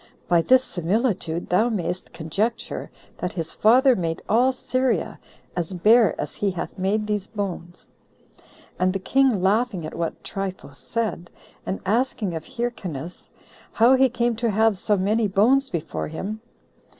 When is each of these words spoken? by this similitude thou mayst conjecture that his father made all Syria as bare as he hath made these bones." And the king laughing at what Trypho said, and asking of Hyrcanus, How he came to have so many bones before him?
by 0.27 0.41
this 0.41 0.63
similitude 0.63 1.47
thou 1.47 1.69
mayst 1.69 2.11
conjecture 2.11 2.89
that 3.19 3.33
his 3.33 3.53
father 3.53 3.95
made 3.95 4.19
all 4.27 4.51
Syria 4.51 5.19
as 5.55 5.75
bare 5.75 6.19
as 6.19 6.33
he 6.33 6.49
hath 6.49 6.75
made 6.75 7.05
these 7.05 7.27
bones." 7.27 7.87
And 8.79 8.93
the 8.93 8.97
king 8.97 9.43
laughing 9.43 9.85
at 9.85 9.93
what 9.93 10.23
Trypho 10.23 10.73
said, 10.75 11.29
and 11.67 11.79
asking 11.85 12.33
of 12.33 12.45
Hyrcanus, 12.45 13.29
How 13.73 13.93
he 13.93 14.09
came 14.09 14.35
to 14.37 14.49
have 14.49 14.75
so 14.75 14.97
many 14.97 15.27
bones 15.27 15.69
before 15.69 16.07
him? 16.07 16.41